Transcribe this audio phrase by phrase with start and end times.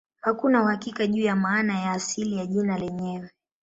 [0.21, 3.29] Hakuna uhakika juu ya maana ya asili ya jina lenyewe.